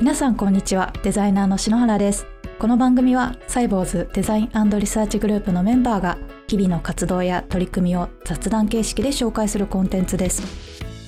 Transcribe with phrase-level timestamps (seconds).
[0.00, 0.92] 皆さんこんにちは。
[1.04, 2.26] デザイナーの篠原です。
[2.58, 4.48] この番組はサイボウズデザイン
[4.80, 10.42] リサーチグループのメンバーが日々の活動や取り組みを雑談形式で紹介するコンテンツです。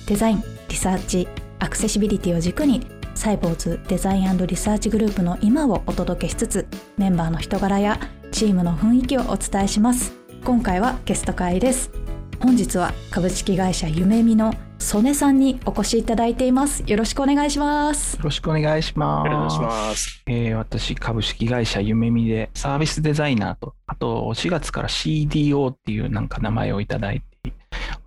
[0.07, 1.27] デザインリサーチ
[1.59, 6.65] アクセシビリティを軸にサイボウズデザインリサーチグループの今をお届けしつつ
[6.97, 7.99] メンバーの人柄や
[8.31, 10.13] チームの雰囲気をお伝えします。
[10.45, 11.91] 今回はゲスト回です。
[12.39, 14.53] 本日は株式会社ゆめみの
[14.87, 16.81] 曽根さんにお越しいただいています。
[16.87, 18.15] よろしくお願いします。
[18.15, 19.27] よろしくお願いします。
[19.27, 20.23] お願いします。
[20.27, 27.51] えー、私、株式会社ゆめみでサービスデザイナーと、あと4月から CDO っていうなんか名前をいただいて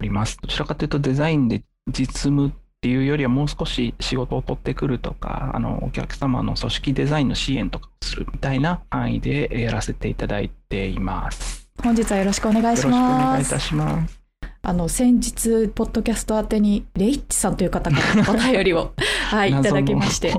[0.00, 0.38] おります。
[0.40, 11.68] どちらかというとデザインで実務っていうよりはもう少し仕事を取ってくるとか、あの、お客様の組織デザインの支援とかするみたいな範囲でやらせていただいています。
[11.84, 12.86] 本日はよろしくお願いします。
[12.86, 14.19] よろしくお願いいたします。
[14.62, 18.92] あの先日ポッドキャスト宛てにレイッチさんという方からお便りを
[19.30, 20.34] はいいただきまして。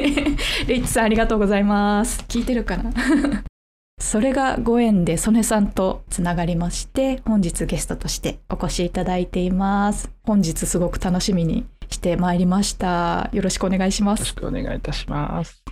[0.66, 2.24] レイッチさんありがとうございます。
[2.28, 2.90] 聞いてるかな？
[4.00, 10.10] それがご縁で曽根さんとつながりまして本日ゲストとしてお越しいただいています。
[10.22, 13.28] 本日すごく楽しみにしてまいりました。
[13.32, 14.20] よろしくお願いします。
[14.20, 15.62] よろしくお願いいたします。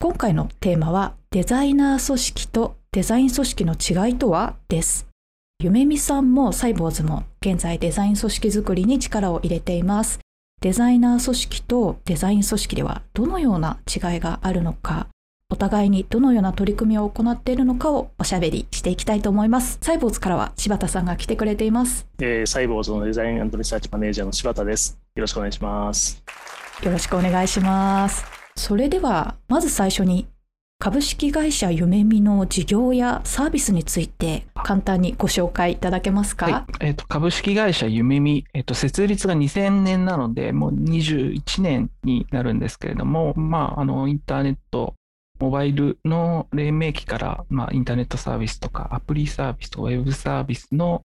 [0.00, 4.54] 今回のテーマはデザイナー組織とデザイン組織の違いとは？
[4.68, 5.06] です
[5.60, 10.18] 夢見さんもサイボーズも現在デザイン組織づくりに力を入れています。
[10.60, 15.06] デザイナー組織とデザイン組織ではどのような違いがあるのか、
[15.50, 19.78] お互いにどのような取り組みを行っているのかをおしゃべりしていきたいと思います。
[19.80, 22.06] サイボーズからは柴田さんが来てくれています。
[22.18, 24.98] えー、サイボーズのデザインリサーチマネージャーの柴田です。
[25.14, 26.22] よろしくお願いします。
[26.82, 28.24] よろしくお願いします。
[28.56, 30.26] それでは、まず最初に
[30.84, 44.92] 株式会社ゆめみの事業やサービスについて簡単にご紹介いただけますか、はい、えーと、株式会社ゆめみ、えーと、設立が2000年なのでもう21年になるんですけれども、まあ、あのインターネット
[45.40, 51.00] モバイルの黎明期から、まあ、インターネットサービスとかアプリサービスとウェブサービスの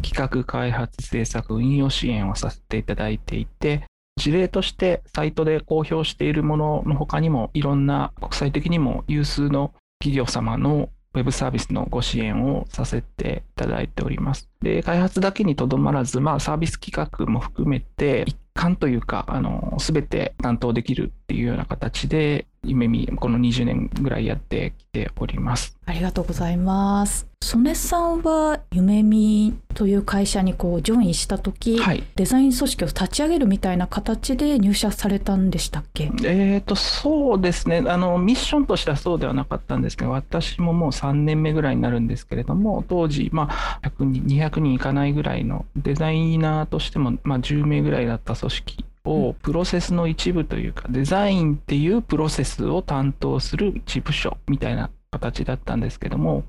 [0.00, 3.84] 企画開発制作運用支援をさせていただいていて
[4.16, 14.48] 事例としてサイトで公表しているものの他にもいろんな国際的にも有数の企業様のウェブサービスのご支援をさせていただいております。
[14.60, 25.76] で、開発だけにとどまらず、まあ、サービス企画も含めて、一貫というか、あの、すべて担当できるっていうような形で、夢見、この20年ぐらいやってきております。
[25.86, 27.26] ありがとうございます。
[27.42, 36.04] 曽根さんは夢見という会社にこうジョインした時、はい、デザイン組織を立ち上げるみたいな形で入社されたんでしたっけ？
[36.24, 56.44] えーとそうですねあのミッションとしてはそうではなかったんですけど私ももう3年目ぐらいになるんですけれども当時、まあ、100人200人いかないぐらいのデザイナーとしても、まあ、10名ぐらいだった組織をプロセスの一部というか、デザインっていうプロセスを担当する一部署みたいな形だったんですけども、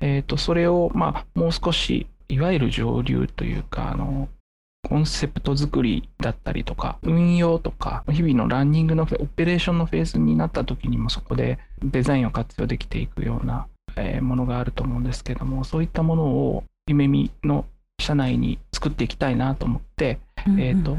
[0.00, 4.28] えっ、ー、と、それを、まあ、もう少し、いわゆる上流というか、あの、
[4.88, 13.66] コンセプト作りだったりとか、運用とか、日々のランニングのオペレーションのフェーズになった時にもそこでデザインを活用できていくような、
[13.96, 17.64] えー、ものがあると思うんですけども、そういったものを夢見の
[18.00, 20.20] 社内に作っていきたいなと思って、
[20.58, 20.96] えっ、と、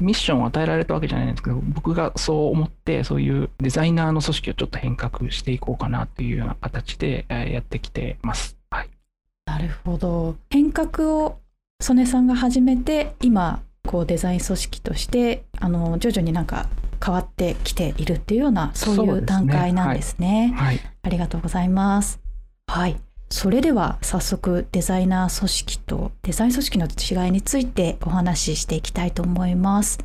[0.00, 8.56] ミッションを与えられたわけじゃないんですけど、僕がそう思って、そういうデザイナーの組織をちょっと変革していこうかなというような形でやってきてます。
[8.70, 8.90] はい、
[9.46, 10.36] なるほど。
[10.50, 11.40] 変革を
[11.80, 16.68] 曽根さんが始めて、今、こうデザイン組織としてあの徐々になんか
[17.04, 20.52] 変わってきているっていうようなそういう段階なんですね。
[20.54, 22.20] すねはい、はい、ありがとうございます。
[22.68, 23.00] はい。
[23.30, 26.86] それでは早速デザイナー組織とデザイン組織の
[27.24, 29.98] 違いについてお話ししていきたいと思います。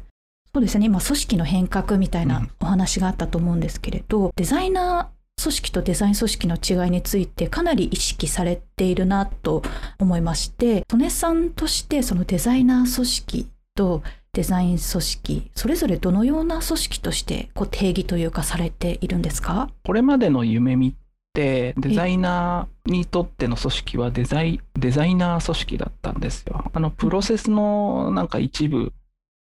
[0.54, 9.64] そうですね今組織の変革みたいなお話があったと思うんですけれど、うん、デザイナー組織とデザイン組織の違いについてかなり意識されているなと
[10.00, 14.04] 思いまして曽根さんとしてそのデザイナー組織と
[14.34, 19.70] デザイン組織それぞれどのような組織としてこう定義というかされているんですか？
[19.84, 20.94] これまでの夢見っ
[21.34, 26.70] てデザイナーにとっての組織はデザイデザイナー組織だったんですよ。
[26.74, 28.94] あのプロセスのなんか一部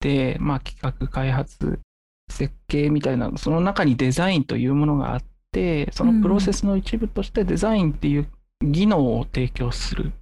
[0.01, 1.81] で、まあ、企画開発
[2.31, 8.29] 設計みたいなその中にデザインというものがあってそのプロセスの一部としてデザインっていう
[8.63, 10.13] 技能を提供する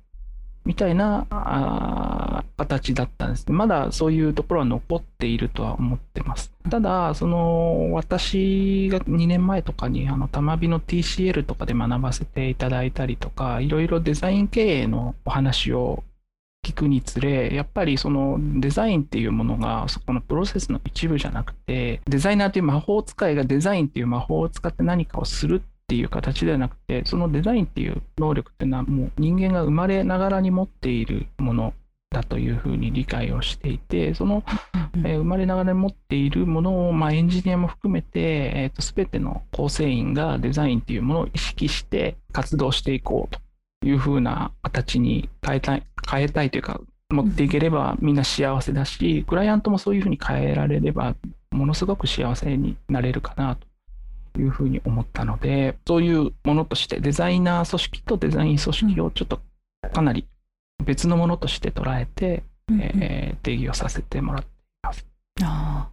[0.65, 3.51] みたいな形だったんです。
[3.51, 6.53] まだそういうところは残っているとは思ってます。
[6.69, 16.05] ただ、その私が2年前とかにあの玉美の TCL とかで学ばせていただいたりとか、いろいろデザイン経営のお話を
[16.63, 31.75] 聞くにつれ、やっぱりそのデザインっていうものがそこのプロセスの一部じゃなくて、デザイナーという魔法使いがデザインっていう魔法を使って何かをするっていう形ではなくて、そのデザインっていう能力っていうのはもう人間が生まれながらに持っているもの
[32.13, 34.45] だというふうに理解をしていて、その、
[34.99, 43.41] えー、生まれながらに持っているものを、まあ、エンジニアも含めて、えーと、全ての構成員がデザインっていうものを意識して活動していこうと
[43.85, 51.17] いうふうな形に変えたい、変えたいというか、持っていければみんな幸せだし、クライアントもそういうふうに変えられれば、
[51.51, 53.67] ものすごく幸せになれるかなと
[54.39, 59.41] いうふうに思ったので、そういうものとしてデザイナー組織とデザイン組織をちょっと
[59.93, 60.27] かなり
[60.85, 65.07] 別のものとして捉えて、うんえー、定義をさせてもらっています。
[65.43, 65.89] あ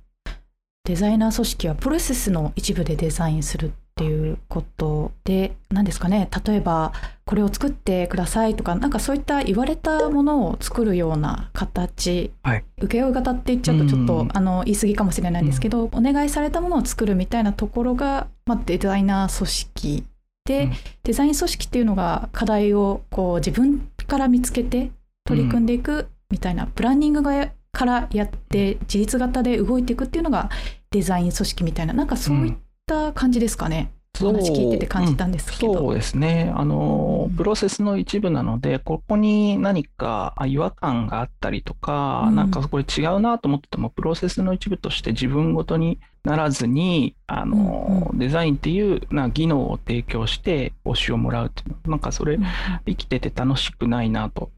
[0.83, 6.29] デザイナー組織はプロセスの一部でデザインするっていうことで何ですかね。
[6.45, 6.93] 例えば
[7.25, 20.03] これを作ってくださいとかなんかそういった言われたものを作るような形、はい、請負型って言っちゃうとちょっと、あの言い過ぎかもしれないんですけど、お願いされたものを作るみたいなところが、まあ、デザイナー組織
[20.45, 20.73] で、うん、
[21.03, 24.91] デザイン組織っていうのが課題をこう自分から見つけて
[25.25, 30.49] 取り組んでいくみたいな、うん、プランニングがからやって自立型で動いていくっていうのが
[30.89, 32.55] デザイン組織みたいななんかそういっ
[32.87, 33.91] た感じですかね。
[34.25, 36.51] 話聞いてて感じたんですけど、うん、そうですね。
[36.55, 51.69] あの、プロセスの一部なのでここに何か違和感があったりとか、うん、なんかこれ違うなと思っててもプロセスの一部として自分ごとにならずにあの、デザインっていうな技能を提供して報酬をもらうっていう。
[51.85, 52.39] のなんかそれ、
[52.85, 54.49] 生きてて楽しくないなと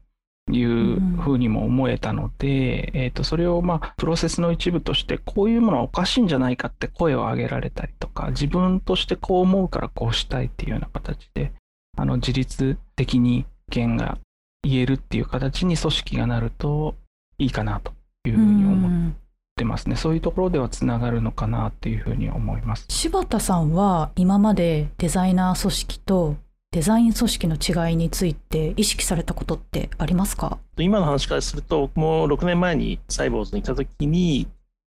[0.52, 11.52] いうふうにも思えたので、えー、とそれをまあプロセスの一部としてこういうものはおかしいんじゃないかって声を上げられたりとか自分としてこう思うからこうしたいっていうような形で
[11.96, 14.18] あの自律的に意見が
[14.62, 16.94] 言えるっていう形に組織がなると
[17.38, 17.92] いいかなと
[18.26, 19.20] いうふうに思って。
[19.64, 26.36] ますねそういうところではつながるのかなっていうふうに思います柴田さんは今までデザイナー組織と
[26.72, 30.60] デザイン組織の違いについて意識されたことってありますか？
[30.78, 34.46] 今の話からすると、もう6年前にサイボーズにいたときに、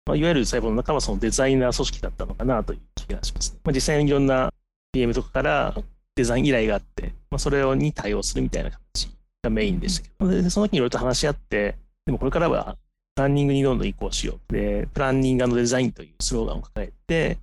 [0.05, 3.57] まあ、いわゆるサイボーズの中はそのデザイナー組織だったのかなという気がします。
[3.63, 4.51] まあ、実際にいろんな
[4.91, 5.73] PM とかから
[6.15, 9.09] デザイン依頼があって、まあ、それに対応するみたいな形
[9.41, 12.75] がメインでしたけど、でその時にいろいろと話し合って、でもこれからは
[13.15, 14.53] プランニングにどんどん移行しよう。
[14.53, 17.37] で、プランニングデザインというスローガンを抱えて、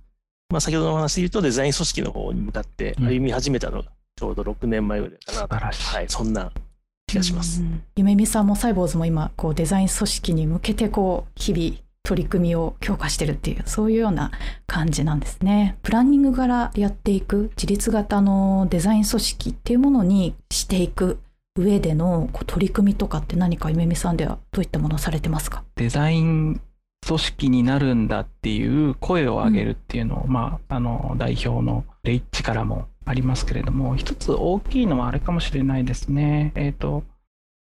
[0.51, 5.37] まあ、先ほどの話で言うとデザイン組織の方に向かって歩み始めたのが、ちょうど6年前ぐらいかな。
[5.37, 5.95] 素晴らしい。
[5.95, 6.51] はい、そんな
[7.05, 7.61] 気がします。
[7.95, 14.31] 夢見さんもサイボーズも今、こうデザイン組織に向けて、こう、日々取り組みを強化してるっていう、そういうような
[14.65, 15.77] 感じなんですね。
[15.83, 21.19] プランニングからやっていく自立型のデザイン組織っていうものにしていく
[21.55, 25.63] 上でのこう取り組みとかって何か夢見さんではどういったものをされてますか？
[25.75, 26.61] デザイン
[27.05, 36.51] 組織になるんだっていう声を上げるっていうのを、うん、まあ、あの代表のレイッチからもありますけれども、一つ大きいのはあれかもしれないですね。
[36.55, 37.03] えっ、ー、と、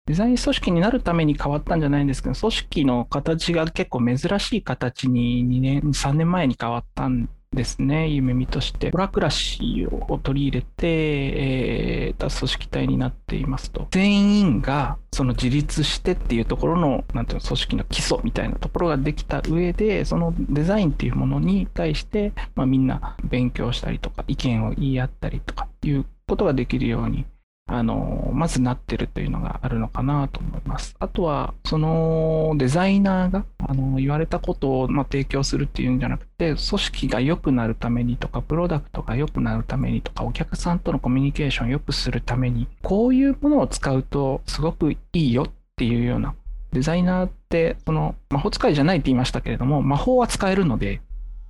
[0.06, 8.92] デザイン組織になるために変わったんじゃないんですけど、組織の形が結構珍しい形に2年、3年前に変わったんですね、夢見として。
[8.92, 13.88] ホラクラシーを取り入れて、えー、組織体になっていますと。
[13.92, 27.26] 全員がその自立してっていうところの、なんていうの、組織の基礎みたいなところができた上で、そのデザインっていうものに対して、まあ、みんな勉強したりとか、意見を言い合ったりとかいうことができるように
[27.72, 30.96] あの、まずなってるというのがあるのかなと思います。
[31.00, 46.34] あとは、そのデザイナーがあの言われたことを、ま、提供するっていうんじゃなくて、組織が良くなるためにとか、プロダクトが良くなるためにとか、お客さんとのコミュニケーションを良くするために、こういうものを使うとすごくいいよっていうような、
[46.74, 51.02] デザイナーって、その魔法使いじゃないって言いましたけれども、魔法は使えるので、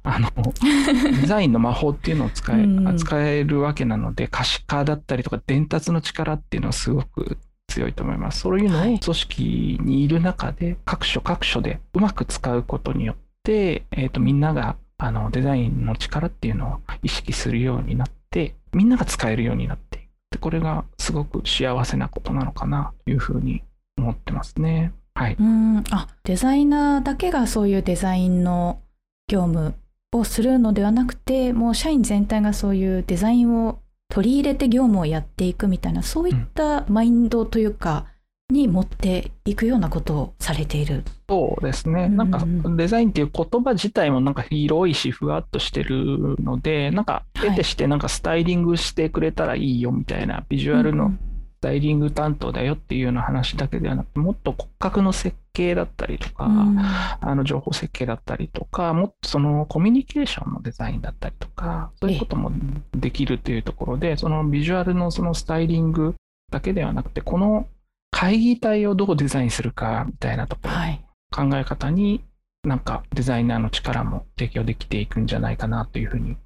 [0.03, 0.29] あの、
[1.21, 7.37] デザインの魔法っていうのを使え、扱えるわけなので、可視化だったりとか伝達の力っていうのはすごく
[7.67, 8.41] 強いと思います。
[8.41, 20.09] そういうのを組織にいる中で、各所各所でうまく使うことによって、えっ、ー、と、みんなが、あの、デザインの力っていうのを意識するようになって、みんなが使えるようになっていく。
[20.31, 23.63] で、これがすごく幸せなことなのかなというふうに
[23.97, 24.93] 思ってますね。
[25.13, 25.35] はい。
[25.39, 28.81] うん、あ、デザイナーだけがそういうデザインの
[29.27, 29.75] 業務
[30.13, 38.07] をするのではなくてもう社員全体がそういうデザインを取り入れて業務をやっていくみたいなそういったマインドというか、
[38.51, 41.03] に持っていくようなことをされている。
[41.29, 42.09] そうですね。
[42.09, 42.43] なんか
[42.75, 51.13] デザインっていう言葉自体もなんか広いしふわっとしてるので、なんか得てしてなんかスタイリングしてくれたらいいよみたいなビジュアルの
[51.61, 62.51] タイリング担当だよっていうような話だけではなくて、もっと骨格の設計だったりとか、うんあの情報設計だったりとか、もっとそのコミュニケーションのデザインだったりとか、そういうことも
[62.93, 66.15] できるというところで、そのビジュアルのそのスタイリング
[66.51, 67.67] だけではなくて、この
[68.11, 71.05] 会議体をどうデザインするかみたいなところ、はい。
[71.31, 72.23] 考え方に
[72.63, 76.37] なんかデザイナーの力も提供できていくんじゃないかなというふうに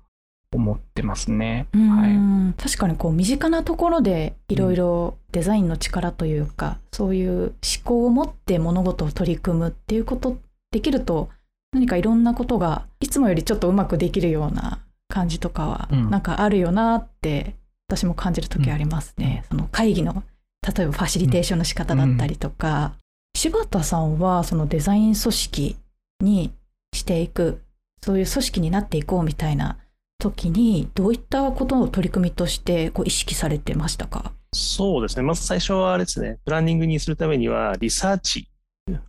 [0.57, 1.67] 思ってますね。
[1.73, 2.15] うはい。
[2.15, 10.37] ん確かにこう身近なところでいろいろデザインの力というか、そういう思考を持って物事を取り組むっていうこと
[10.71, 11.29] できると
[11.71, 17.55] 何かいろんなことがいつもよりちょっとうまくできるような感じとかはうんなんかあるよなって
[17.87, 19.43] 私も感じる時ありますね。
[19.49, 20.23] その会議の
[20.65, 22.93] 例えばファシリテーションの仕方だったりとか、
[23.35, 25.75] 柴田さんはそのデザイン組織
[26.21, 26.53] に
[26.93, 27.61] していく
[28.03, 29.77] そういう組織になっていこうみたいな
[30.19, 34.31] 時にどういったことを取り組みとしてこう意識されてましたか？
[34.53, 35.23] そうですね。
[35.23, 38.47] まず最初はあれですね、プランニングにするためには、リサーチ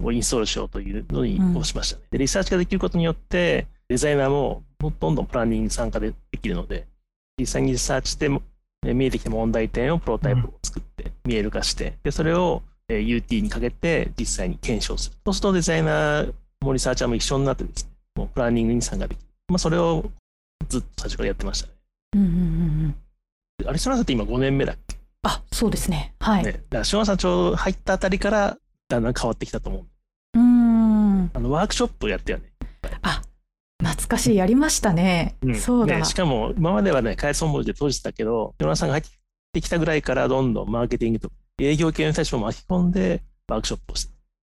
[0.02, 2.04] をインストールしようというのにうんをしましたね。
[2.10, 6.86] でリサーチができることによって、デザイナーもどんどんプランニングに参加でできるので、
[7.38, 15.16] 実際にリサーチして見えてきた問題点をプロトタイプを作って見える化して、でそれをえー UT にかけて実際に検証する。
[15.24, 19.24] そうするとデザイナーもリサーチャーも一緒になってですね、もうプランニングに参加できる。
[19.48, 20.10] まあ、それを
[20.68, 21.74] ずっと最初からやってましたね。
[22.14, 22.38] うんうんうんう
[22.88, 22.94] ん。
[23.58, 24.96] でアリソナさんって今5年目だっけ？
[25.22, 26.14] あそうですね。
[26.20, 28.56] はい、ね、だから島田さんちょうど入ったあたりから
[28.88, 29.82] だんだん変わってきたと思う。
[30.34, 31.30] うーん。
[31.32, 32.52] あのワークショップをやったよね。
[33.02, 33.22] あ
[33.82, 35.54] 懐かしいやりましたね、ん。
[35.54, 39.04] そうだ、ねしかも今まではね、開発本部で閉じてたけど、島田さんが入っ
[39.52, 44.14] てきたぐらいからどんどんマーケティングとか営業系の人たちも巻き込んでワークショップをして。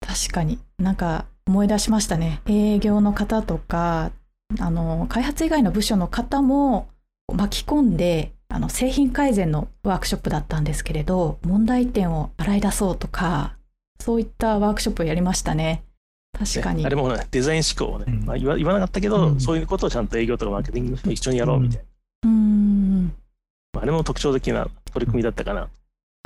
[0.07, 0.59] 確かに。
[0.79, 2.41] なんか思い出しましたね。
[2.47, 4.13] 営業の方とか
[4.61, 6.89] あの開発以外の部署の方も
[7.33, 13.57] 巻き込んであの製品改善のワークショップだったんですけれど問題点を洗い出そうとか
[14.01, 15.83] そういったワークショップをやりましたね。
[16.39, 18.27] 確かに、ねあれもね、デザイン思考をね、うん。
[18.27, 19.41] まあ、言わ言わなかったけど、うん。
[19.41, 21.85] そういうことをちゃんと営業とかマーケティングの人も一緒にやろうみたいな。
[22.25, 23.05] うーん。
[23.73, 25.69] まあ、あれも特徴的な取り組みだったかな。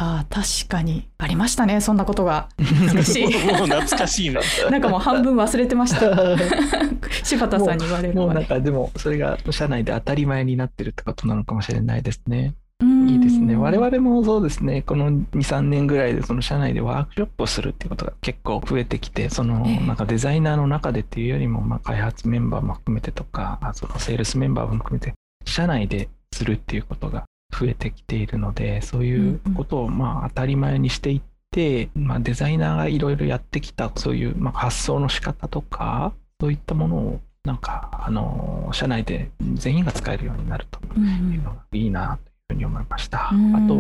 [0.03, 3.33] あー確かにありましたねそんなことが懐かしいもう
[3.67, 4.41] 懐かしいな。
[4.71, 6.39] なんかもう半分忘れてました
[7.23, 12.55] 柴田さんに言われるもうなんかでもそれが社内で当たり前になってるってことなのかもしれないですね。
[12.83, 13.57] いいですね。
[13.57, 14.81] 我々もそうですね。
[14.81, 25.13] この2、3年ぐらいでその社内でワークショップをするっていうことが結構増えてきて、そのええなんかデザイナーの中でっていうよりも、まあ開発メンバーも含めてとか、あそのセールスメンバーも含めて、
[25.45, 43.31] 社内でするっていうことが増えてきているので、そういうことをまあ当たり前にしていって、まあデザイナーがいろいろやってきたそういうまあ発想の仕方とか、そういったものをなんかあの社内で全員が使えるようになるとうんいうのがいいなというふうに思いました。
[43.33, 43.57] うん。
[43.57, 43.77] あと、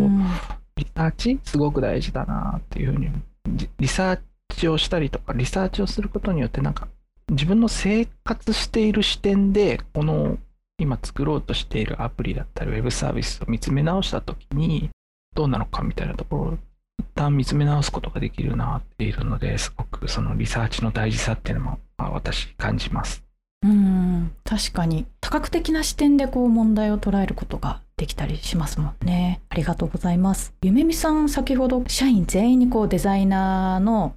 [0.76, 3.10] リサーチすごく大事だなっていうふうに、
[3.46, 4.20] リリサー
[4.54, 6.88] チをしたりとか、リサーチをすることによって、なんか
[7.30, 10.38] 自分の生活している視点で、この
[10.80, 14.90] 今作ろうとしているアプリだったり、ウェブサービスを見つめ直したときに、
[15.34, 16.58] どうなのかみたいなところを
[16.98, 23.22] 一旦見つめ直すことができるなっているので、すごくそのリサーチの大事さっていうのも、まあ私感じます。
[23.62, 25.06] うん確かに。
[25.20, 29.42] 多角的な視点でこう問題を捉えることができたりしますもんね。
[29.50, 30.54] ありがとうございます。
[30.62, 34.14] ゆめみさん先ほど社員全員にこうデザイナーの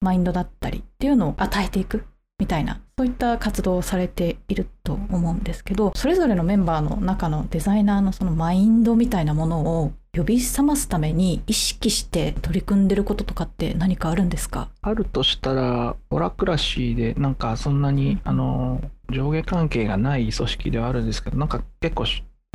[0.00, 2.04] マインドだったりっていうのを与えていく
[2.38, 14.68] みたいなそういった活動をされていると思うんですけどそれぞれのメンバーの中のデザイナーのそのマインドみたいなものを呼び覚ますために意識して取り組んでることとかって何かあるんですか？
[14.80, 18.80] あるとしたら、オラクラシーで、なんかそんなに、あの、
[19.10, 22.04] 上下関係がない組織ではあるんですけど、なんか結構、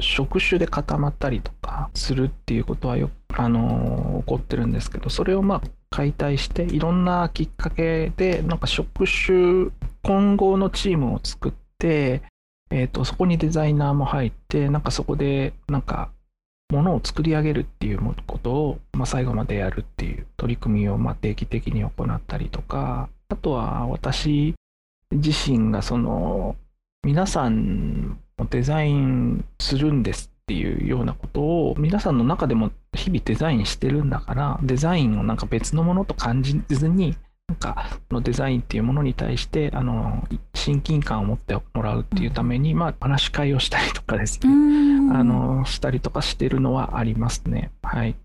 [0.02, 5.62] 職種で固まったりとかするっていうことはよく、あの、起こってるんですけど、それをまあ、
[5.94, 9.70] 解体して、いろんなきっかけで、なんか職種
[10.02, 12.24] 混合のチームを作って、
[12.72, 16.10] えっと、そこにデザイナーも入って、なんかそこで、なんか、
[16.72, 24.56] ものを作り上げるっていうことを、まあ、最後までやるっていう取り組みをま定期的に行ったりとか、あとは私
[25.12, 26.56] 自身がその
[27.06, 37.16] 皆さんもデザインするんですっていうようなことを皆さんの中でも日々デザインしてるんだからデザインをなんか別のものと感じずに
[37.48, 44.50] なんかそのデザインっていうものに対してあの親近感を持ってもらうっていうために、まあ話し会をしたりとかですね、
[45.14, 47.72] あのしたりとかしてるのはありますね。
[47.82, 48.16] はい。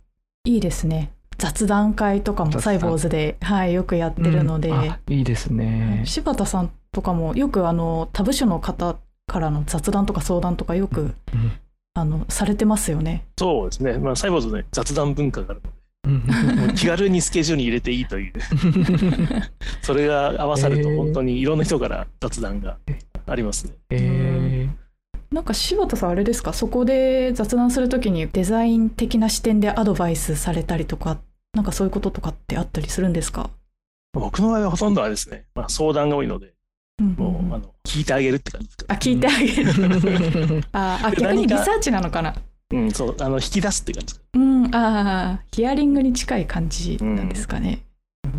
[0.45, 1.13] いいですね。
[1.37, 4.79] 雑談会とかもサイボーズで、はい、よくやってるので、うん。
[4.79, 6.03] あいいですね。
[6.05, 8.97] 柴田さんとかもよくあの他部署の方
[9.27, 11.01] からの雑談とか相談とかよく
[11.33, 11.53] うん
[12.01, 13.27] あのされてますよね。
[13.39, 13.99] そうですね。
[13.99, 15.71] まあ、サイボーズね、雑談文化があるの
[16.53, 18.33] で、もう気軽にスケジュールに入れていいという。
[19.83, 22.79] それが合わさると本当にいろんな人から雑談が
[23.27, 23.73] ありますね。
[23.91, 24.69] え
[25.31, 26.53] なんか柴田さんあれですか？
[26.53, 31.19] そこで雑談するときにデザイン的な視点でアドバイスされたりとか
[31.55, 33.51] なんかそういうこととかってあったりするんですか、
[34.15, 36.55] 僕の場合はほとんどはですね、まあ、相談が多いので、
[36.99, 42.35] もうあの聞いてあげるって感じですかあ聞いてあげる、ー ああ逆にリサーチなのかな？
[42.71, 47.83] うん、そう、あの引き出すって感じうんああヒアリングに近い感じなんですかね。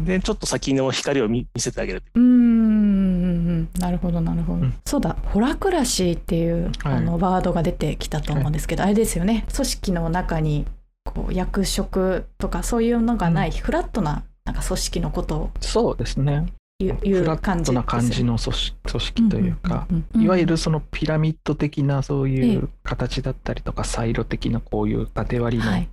[0.05, 2.03] で、ちょっと先の光を見見せてあげる。
[2.13, 3.69] うーんうんうん。
[3.79, 4.73] なるほどなるほど、うん。
[4.85, 6.93] そうだホラクラシーっていう、はい。
[6.95, 9.45] あのワードが出てきたと思うんですけど、あれですよね。
[9.53, 10.65] 組織の中に
[11.05, 15.49] こう役職とかそういうのがない、フラットななんか組織のことを。
[15.59, 16.45] そうですね。
[16.79, 25.89] 言う感じットな感じの組織というか、いわゆるそのピラミッド的なそういえう形だったりとか、サイロ的なこういう縦割りのはい。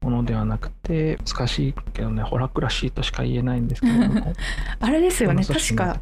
[0.00, 4.32] ものではなくて、難しいけどね、ホラクラシーとしか言えないんですけれども、
[4.80, 5.44] あれですよね。
[5.44, 6.00] 確か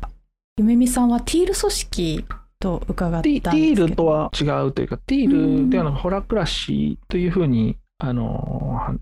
[0.56, 2.25] 夢見さんはティール組織
[2.58, 3.50] と伺ったんですけど。
[3.50, 8.94] ティールとは違うというか、ティールではなくホラクラシーというふうに、あのは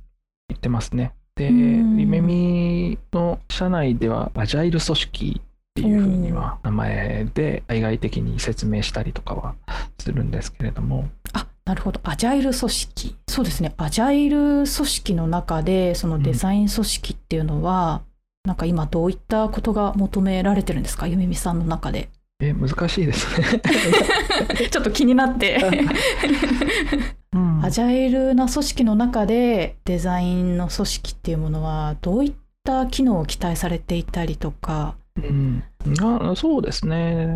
[0.49, 1.12] 言ってますね。
[1.38, 1.97] で、うん。
[1.99, 5.42] 夢見の社内ではアジャイル組織っ
[5.75, 9.54] ていうふうには名前で対外的に説明したりとかは
[10.00, 12.00] するんですけれども、あなるほど。
[12.02, 13.16] アジャイル組織。
[13.28, 13.75] そうですね。
[13.76, 18.02] アジャイル組織の中でそのデザイン組織っていうのは、
[18.45, 21.07] なんか今どういったことが求められてるんですか？
[21.07, 22.09] 夢見さんの中で
[22.40, 23.61] え、難しいですね。
[24.71, 25.61] ちょっと気になって。
[27.35, 27.64] うん。
[27.64, 32.33] アジャイルな組織の中でデザインの組織っていうものはどういっ
[32.64, 34.95] た機能を期待されていたりとか？
[35.16, 35.64] うん、
[36.00, 37.26] あそうですね。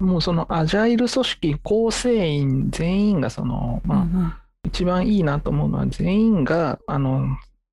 [0.00, 4.32] もうそのアジャイル組織構成員全員がその、まあ、うんうん。
[4.66, 7.24] 一番いいなと思うのは全員があの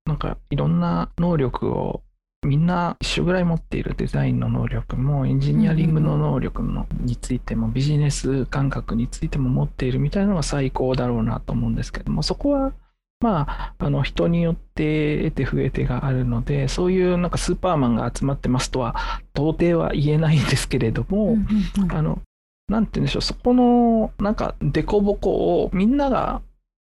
[0.06, 2.02] なんかいろんな能力を
[2.48, 12.74] みんな一緒ぐらい持っているデザインの能力もエンジニアリングの能力のについてもビジネス感覚についても持っているみたいなのが最高だろうなと思うんですけどもそこは
[13.20, 18.96] まああの人によって得て増えてがあるのでそういうなんかスーパーマンが集まってますとは
[19.38, 21.92] 到底は言えないんですけれども、うんうんうん。
[21.92, 22.20] あの、
[22.68, 26.42] なんて言うんでしょう、そこの、なんか、凸凹をみんなが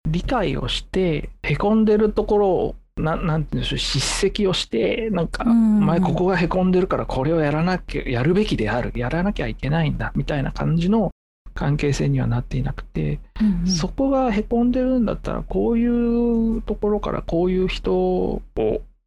[0.08, 11.12] 理解をして、へこんでるところを、ななんて言うんでしょう、叱責をして、なんか、前ここがへこんでるからこれをやらなきゃ、やるべきである、やらなきゃいけないんだ、みたいな感じの
[11.53, 13.67] 関係性にはなっていなくて、うんうん。
[13.67, 18.41] そこがへこんでるんだったら、こういうところからこういう人を、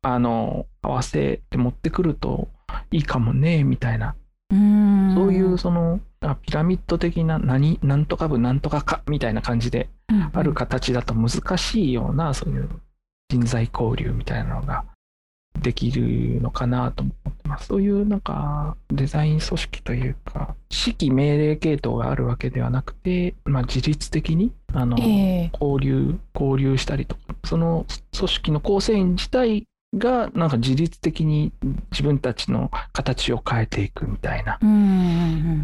[0.03, 2.49] あの、合わせて持ってくると
[2.91, 4.15] いいかもね、みたいな。
[4.51, 5.13] うん。
[5.15, 9.89] そういうそのあピラミッド的な何なんとか部なんとかかみたいな感じで
[10.33, 12.69] ある形だと難しいようなそういう
[13.31, 14.85] 人材交流みたいなのが
[15.61, 17.67] できるのかなと思ってます。
[17.67, 27.87] そういうなんかデザイン組織というか指揮命令系統があるわけではなくて、まあ、自律的にあの、ええ交流交流したりとかその
[28.17, 31.53] 組織の構成員自体がなんか自律的に
[31.91, 34.59] 自分たちの形を変えていくみたいな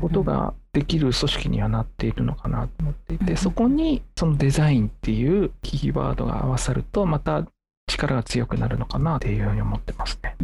[0.01, 3.27] ことができる組織にはなっているのかなと思っていうん。
[3.27, 7.47] てそこにそのデザインっていうキーワードが合わさるとまた
[7.89, 10.37] 力が強くなるのかなっていうふうに思ってますね。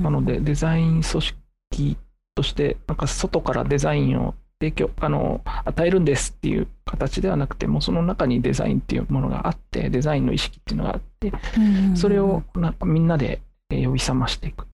[0.00, 1.96] なのでデザイン組織
[2.34, 11.32] としてなんか外からデザインを提供あの与えるんですっていう形ではなくてもうその中にデザインっていうものがあってデザインの意識っていうのがあって
[11.96, 13.40] それをなんかみんなで
[13.70, 14.66] えー呼び覚ましていく。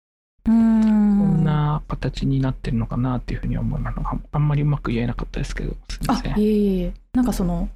[0.49, 6.38] うんこんな形になってるのかなっていうふうに思いますああんまりうまく言えなかったですけどすあせん。
[6.38, 7.69] いえいえなんかその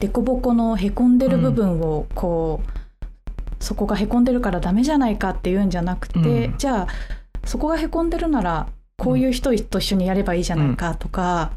[0.00, 6.58] 凸凹のへこんでる部分をこう、そこがへこんでるからダメじゃないかっていうんじゃなくて、うん。
[6.58, 6.86] じゃあ
[7.44, 8.66] そこがへこんでるなら
[8.98, 11.52] こういう人と一緒にやればいいじゃないかとか、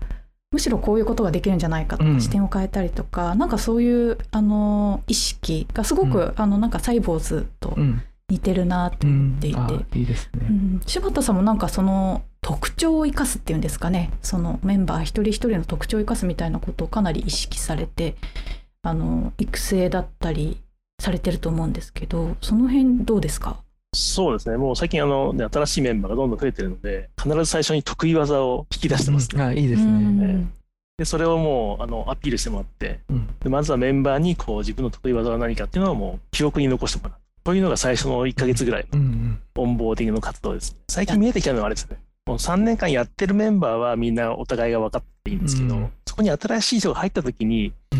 [0.51, 2.21] むしろこういうことができるんじゃないかとか、うん。
[2.21, 8.01] 視点を変えたりとかなんかそういうあの意識がすごく、うあのなんかサイボーズとうん。
[8.31, 10.81] 似てるなってうん思っていて、あいいですね、うん。
[10.85, 14.11] 柴田さんもなんかその特徴を生かすっていうんですかね。
[14.21, 18.15] そのメンバー一人一人の特徴を生かすみたいなことをかなり意識されて
[18.83, 20.61] あの育成だったり
[21.01, 23.57] されてると思うんですけどその辺どうですか？
[23.93, 29.43] そうですね、もう最近あの、ね、新しいメンバーがどんどん増えてるので、必ず最初に得意技を引き出してますね。
[29.43, 30.53] あいいですね、うん
[30.99, 37.19] でそれをもうあのアピールしてもらってうんで、まずはメンバーにこう自分の得意技は何かっていうのをもう記憶に残してもらう。
[37.45, 40.75] そういうのが最初の1ヶ月ぐらいうんうんのオンボーディングの活動です。
[40.89, 41.97] 最近見えてきたのはあれですね。
[42.25, 47.99] もう3年間やってるメンバーはみんなお互いが分かっていいんですけど、うんそこに新しい人が入った時に、うん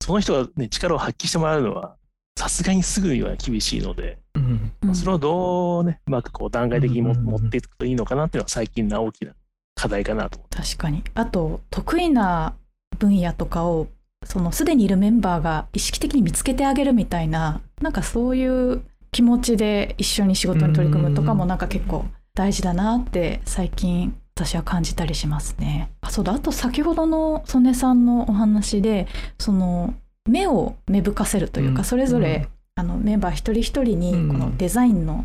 [0.00, 1.96] その人が、ね、力を発揮してもらうのは
[2.38, 4.72] さすがにすぐには厳しいので、うん。
[4.82, 9.32] うんそれをどうね、うまくこう段階的に持っていくといいのかなっていうのは最近の大きな
[9.74, 10.56] 課題かなと思って。
[10.56, 11.02] 確かに。
[11.14, 12.54] あと得意な
[12.96, 13.88] 分野とかを
[14.24, 25.90] そのすでにいるメンバーが意識的に見つけてあげるみたいななんかそういう気持ちで一緒に仕事に取り組むとかもなんか結構大事だなって最近私は感じたりしますね。
[26.02, 26.34] あそうだ。
[26.34, 29.94] あと先ほどの曽根さんのお話でその
[30.28, 31.84] 目を芽吹かせるというか、うん。
[31.84, 34.28] それぞれ、あのメンバー一人一人にうん。
[34.28, 35.24] このデザインの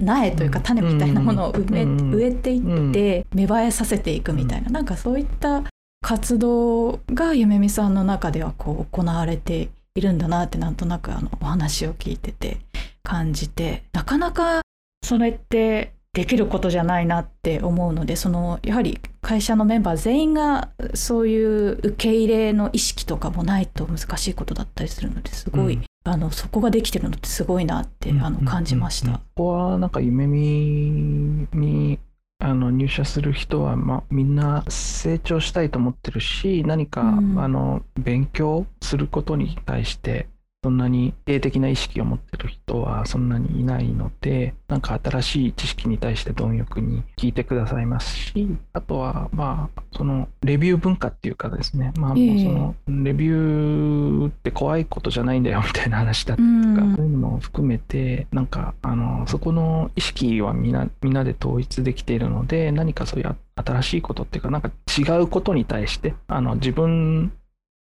[0.00, 2.14] 苗というか種みたいなものを埋め、うん。
[2.14, 2.58] 植えてい
[2.90, 5.62] って芽生えさせていくみたいな、なんかそういった
[6.02, 12.58] 活動が夢見さんの中ではこう行われているんだなってなんとなくあのお話を聞いてて
[13.02, 13.84] 感じて。
[13.92, 14.62] なかなか
[15.04, 25.84] それってできることじゃないなって思うのでそのやはり会社のメンバー全員がそういう受け入れの意識とかもないと難しいことだったりするのですごい、うん。
[26.02, 29.12] あのそこができてるのってすごいなってあの感じました。
[29.12, 32.00] ここはなんか夢見に
[32.40, 37.38] あの入社する人は、まあ、みんな成長したいと思ってるし何か、うん。
[37.38, 40.26] あの勉強することに対して
[40.62, 51.92] そんなに否定的な意識を持ってる人はそんなにいないのでなんか新しい知識に対して貪欲に聞いてくださいますしあとはまあそのレビュー文化っていうかですね。
[51.96, 56.96] まあもうそのレビューって怖いことじゃないんだよみたいな話だったりとか、うん。
[56.96, 67.32] そういうのも含めてなんかあのそこの意識はみんなみんなで統一できているので何かそういう新しいことっていうかなんか違うことに対してあの自分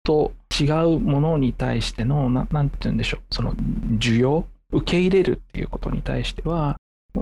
[0.09, 3.21] と違うものに対してのななんて言うんでしょう。
[3.29, 3.53] その
[3.99, 4.47] 需要？
[4.71, 6.77] 受け入れるっていうことに対しては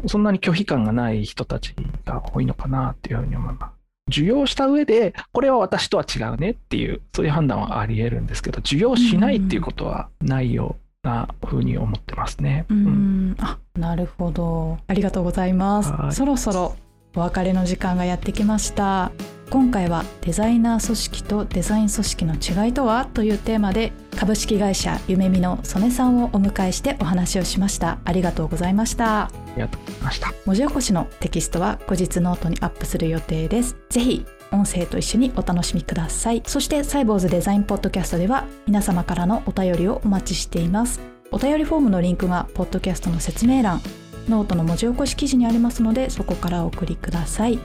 [0.08, 1.74] そんなに拒否感がない人たち
[2.06, 4.20] が多いのかなっていうふうに思います。
[4.20, 12.66] 受容した上でこれは私とは違うねっていうそういう判断はあり得るんですけど受容しないっていうことはないようなふうに思ってますね。
[12.70, 14.78] ううんん、あなるほど。
[14.88, 15.92] ありがとうございます。
[15.92, 16.12] はい。
[16.14, 16.76] そろそろ
[17.16, 19.12] お別れの時間がやってきました。
[19.50, 23.06] 今回はデザイナー組織とデザイン組織の違いとは？
[23.06, 28.00] というテーマで株式会社ゆめみの曽根さんをお迎えしてお話をしました。
[28.04, 29.24] ありがとうございました。
[29.24, 30.34] ありがとうございました。
[30.46, 33.78] 文字起こしのテキストは後日ノートにアップする予定です。
[33.90, 36.44] ぜひ音声と一緒にお楽しみください。
[36.46, 41.00] そしてサイボウズデザインポッドキャストでは皆様からのお便りをお待ちしています。
[41.32, 43.82] お便りフォームのリンクがポッドキャストの説明欄
[44.30, 47.60] ノートの文字起こし記事にありますのでそこからお送りください。